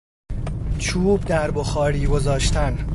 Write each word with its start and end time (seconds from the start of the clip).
چوب 0.79 1.25
در 1.25 1.51
بخاری 1.51 2.05
گذاشتن 2.07 2.89